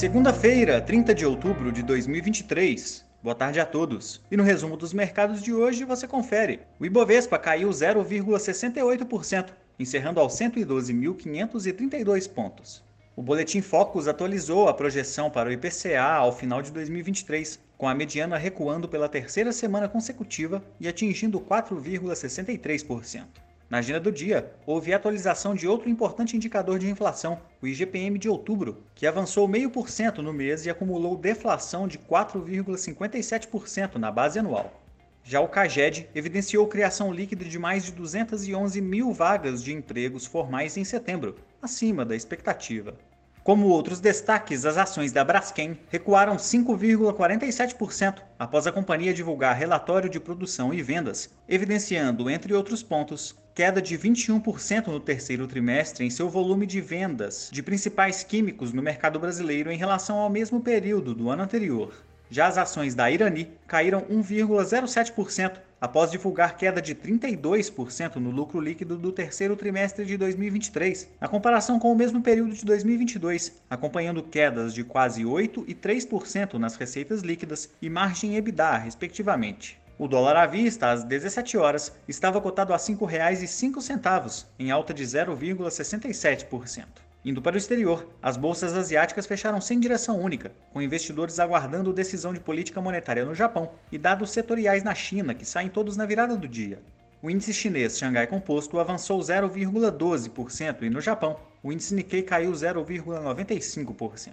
Segunda-feira, 0.00 0.80
30 0.80 1.14
de 1.14 1.26
outubro 1.26 1.70
de 1.70 1.82
2023. 1.82 3.04
Boa 3.22 3.34
tarde 3.34 3.60
a 3.60 3.66
todos. 3.66 4.22
E 4.30 4.36
no 4.36 4.42
resumo 4.42 4.74
dos 4.74 4.94
mercados 4.94 5.42
de 5.42 5.52
hoje 5.52 5.84
você 5.84 6.08
confere. 6.08 6.60
O 6.78 6.86
Ibovespa 6.86 7.38
caiu 7.38 7.68
0,68%, 7.68 9.50
encerrando 9.78 10.18
aos 10.18 10.32
112.532 10.32 12.30
pontos. 12.30 12.82
O 13.14 13.20
Boletim 13.20 13.60
Focus 13.60 14.08
atualizou 14.08 14.70
a 14.70 14.74
projeção 14.74 15.30
para 15.30 15.50
o 15.50 15.52
IPCA 15.52 16.02
ao 16.02 16.32
final 16.32 16.62
de 16.62 16.70
2023, 16.70 17.60
com 17.76 17.86
a 17.86 17.94
mediana 17.94 18.38
recuando 18.38 18.88
pela 18.88 19.06
terceira 19.06 19.52
semana 19.52 19.86
consecutiva 19.86 20.64
e 20.80 20.88
atingindo 20.88 21.38
4,63%. 21.38 23.49
Na 23.70 23.78
agenda 23.78 24.00
do 24.00 24.10
dia, 24.10 24.52
houve 24.66 24.92
atualização 24.92 25.54
de 25.54 25.68
outro 25.68 25.88
importante 25.88 26.36
indicador 26.36 26.76
de 26.76 26.90
inflação, 26.90 27.40
o 27.62 27.68
IGPM 27.68 28.18
de 28.18 28.28
outubro, 28.28 28.82
que 28.96 29.06
avançou 29.06 29.48
0,5% 29.48 30.18
no 30.18 30.32
mês 30.32 30.66
e 30.66 30.70
acumulou 30.70 31.16
deflação 31.16 31.86
de 31.86 31.96
4,57% 31.96 33.94
na 33.94 34.10
base 34.10 34.40
anual. 34.40 34.82
Já 35.22 35.40
o 35.40 35.46
CAGED 35.46 36.08
evidenciou 36.16 36.66
criação 36.66 37.12
líquida 37.12 37.44
de 37.44 37.60
mais 37.60 37.84
de 37.84 37.92
211 37.92 38.80
mil 38.80 39.12
vagas 39.12 39.62
de 39.62 39.72
empregos 39.72 40.26
formais 40.26 40.76
em 40.76 40.82
setembro, 40.82 41.36
acima 41.62 42.04
da 42.04 42.16
expectativa. 42.16 42.96
Como 43.44 43.68
outros 43.68 44.00
destaques, 44.00 44.66
as 44.66 44.76
ações 44.76 45.12
da 45.12 45.24
Braskem 45.24 45.78
recuaram 45.88 46.36
5,47% 46.36 48.16
após 48.38 48.66
a 48.66 48.72
companhia 48.72 49.14
divulgar 49.14 49.56
relatório 49.56 50.10
de 50.10 50.20
produção 50.20 50.74
e 50.74 50.82
vendas, 50.82 51.30
evidenciando, 51.48 52.28
entre 52.28 52.52
outros 52.52 52.82
pontos, 52.82 53.34
queda 53.60 53.82
de 53.82 53.98
21% 53.98 54.86
no 54.86 54.98
terceiro 54.98 55.46
trimestre 55.46 56.02
em 56.02 56.08
seu 56.08 56.30
volume 56.30 56.64
de 56.64 56.80
vendas 56.80 57.50
de 57.52 57.62
principais 57.62 58.24
químicos 58.24 58.72
no 58.72 58.80
mercado 58.80 59.20
brasileiro 59.20 59.70
em 59.70 59.76
relação 59.76 60.16
ao 60.16 60.30
mesmo 60.30 60.62
período 60.62 61.14
do 61.14 61.28
ano 61.28 61.42
anterior. 61.42 61.92
Já 62.30 62.46
as 62.46 62.56
ações 62.56 62.94
da 62.94 63.10
Irani 63.10 63.50
caíram 63.66 64.00
1,07% 64.10 65.58
após 65.78 66.10
divulgar 66.10 66.56
queda 66.56 66.80
de 66.80 66.94
32% 66.94 68.16
no 68.16 68.30
lucro 68.30 68.58
líquido 68.58 68.96
do 68.96 69.12
terceiro 69.12 69.54
trimestre 69.54 70.06
de 70.06 70.16
2023, 70.16 71.10
na 71.20 71.28
comparação 71.28 71.78
com 71.78 71.92
o 71.92 71.96
mesmo 71.96 72.22
período 72.22 72.54
de 72.54 72.64
2022, 72.64 73.60
acompanhando 73.68 74.22
quedas 74.22 74.72
de 74.72 74.84
quase 74.84 75.22
8% 75.22 75.64
e 75.68 75.74
3% 75.74 76.54
nas 76.54 76.76
receitas 76.76 77.20
líquidas 77.20 77.68
e 77.82 77.90
margem 77.90 78.38
EBITDA, 78.38 78.78
respectivamente. 78.78 79.78
O 80.00 80.08
dólar 80.08 80.34
à 80.34 80.46
vista, 80.46 80.90
às 80.90 81.04
17 81.04 81.58
horas, 81.58 81.92
estava 82.08 82.40
cotado 82.40 82.72
a 82.72 82.76
R$ 82.78 82.82
5,05, 82.82 84.46
em 84.58 84.70
alta 84.70 84.94
de 84.94 85.04
0,67%. 85.04 86.86
Indo 87.22 87.42
para 87.42 87.54
o 87.54 87.58
exterior, 87.58 88.08
as 88.22 88.38
bolsas 88.38 88.72
asiáticas 88.72 89.26
fecharam 89.26 89.60
sem 89.60 89.78
direção 89.78 90.18
única, 90.18 90.52
com 90.72 90.80
investidores 90.80 91.38
aguardando 91.38 91.92
decisão 91.92 92.32
de 92.32 92.40
política 92.40 92.80
monetária 92.80 93.26
no 93.26 93.34
Japão 93.34 93.72
e 93.92 93.98
dados 93.98 94.30
setoriais 94.30 94.82
na 94.82 94.94
China, 94.94 95.34
que 95.34 95.44
saem 95.44 95.68
todos 95.68 95.98
na 95.98 96.06
virada 96.06 96.34
do 96.34 96.48
dia. 96.48 96.80
O 97.22 97.30
índice 97.30 97.52
chinês 97.52 97.98
Xangai 97.98 98.26
Composto 98.26 98.78
avançou 98.78 99.20
0,12% 99.20 100.80
e 100.80 100.88
no 100.88 101.02
Japão, 101.02 101.36
o 101.62 101.70
índice 101.70 101.94
Nikkei 101.94 102.22
caiu 102.22 102.52
0,95%. 102.52 104.32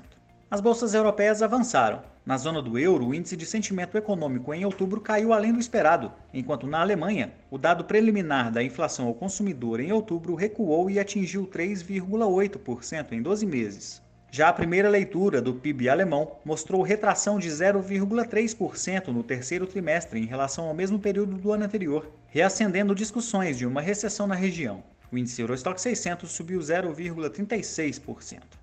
As 0.49 0.61
bolsas 0.61 0.93
europeias 0.93 1.41
avançaram. 1.41 2.01
Na 2.27 2.35
zona 2.35 2.61
do 2.61 2.77
euro, 2.77 3.07
o 3.07 3.15
índice 3.15 3.37
de 3.37 3.45
sentimento 3.45 3.97
econômico 3.97 4.53
em 4.53 4.65
outubro 4.65 4.99
caiu 4.99 5.31
além 5.31 5.53
do 5.53 5.61
esperado, 5.61 6.11
enquanto 6.33 6.67
na 6.67 6.81
Alemanha, 6.81 7.31
o 7.49 7.57
dado 7.57 7.85
preliminar 7.85 8.51
da 8.51 8.61
inflação 8.61 9.07
ao 9.07 9.13
consumidor 9.13 9.79
em 9.79 9.93
outubro 9.93 10.35
recuou 10.35 10.89
e 10.89 10.99
atingiu 10.99 11.47
3,8% 11.47 13.13
em 13.13 13.21
12 13.21 13.45
meses. 13.45 14.01
Já 14.29 14.49
a 14.49 14.53
primeira 14.53 14.89
leitura 14.89 15.41
do 15.41 15.53
PIB 15.53 15.87
alemão 15.87 16.33
mostrou 16.43 16.81
retração 16.81 17.39
de 17.39 17.47
0,3% 17.47 19.07
no 19.07 19.23
terceiro 19.23 19.65
trimestre 19.65 20.19
em 20.19 20.25
relação 20.25 20.65
ao 20.65 20.73
mesmo 20.73 20.99
período 20.99 21.37
do 21.37 21.53
ano 21.53 21.63
anterior, 21.63 22.11
reacendendo 22.27 22.93
discussões 22.93 23.57
de 23.57 23.65
uma 23.65 23.79
recessão 23.79 24.27
na 24.27 24.35
região. 24.35 24.83
O 25.09 25.17
índice 25.17 25.39
Eurostock 25.39 25.79
600 25.79 26.29
subiu 26.29 26.59
0,36%. 26.59 28.56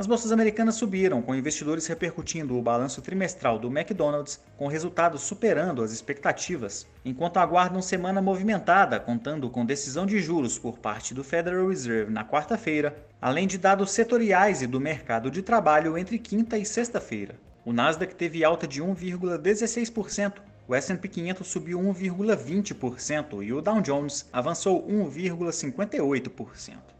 As 0.00 0.06
bolsas 0.06 0.32
americanas 0.32 0.76
subiram, 0.76 1.20
com 1.20 1.34
investidores 1.34 1.86
repercutindo 1.86 2.56
o 2.56 2.62
balanço 2.62 3.02
trimestral 3.02 3.58
do 3.58 3.68
McDonald's, 3.68 4.40
com 4.56 4.66
resultados 4.66 5.20
superando 5.20 5.82
as 5.82 5.92
expectativas, 5.92 6.86
enquanto 7.04 7.36
aguardam 7.36 7.82
semana 7.82 8.22
movimentada, 8.22 8.98
contando 8.98 9.50
com 9.50 9.66
decisão 9.66 10.06
de 10.06 10.18
juros 10.18 10.58
por 10.58 10.78
parte 10.78 11.12
do 11.12 11.22
Federal 11.22 11.68
Reserve 11.68 12.10
na 12.10 12.24
quarta-feira, 12.24 12.96
além 13.20 13.46
de 13.46 13.58
dados 13.58 13.90
setoriais 13.90 14.62
e 14.62 14.66
do 14.66 14.80
mercado 14.80 15.30
de 15.30 15.42
trabalho 15.42 15.98
entre 15.98 16.18
quinta 16.18 16.56
e 16.56 16.64
sexta-feira. 16.64 17.34
O 17.62 17.70
Nasdaq 17.70 18.14
teve 18.14 18.42
alta 18.42 18.66
de 18.66 18.82
1,16%, 18.82 20.36
o 20.66 20.74
S&P 20.74 21.08
500 21.08 21.46
subiu 21.46 21.78
1,20% 21.78 23.44
e 23.44 23.52
o 23.52 23.60
Dow 23.60 23.82
Jones 23.82 24.26
avançou 24.32 24.82
1,58%. 24.88 26.99